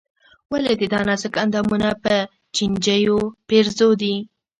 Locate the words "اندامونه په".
1.43-2.15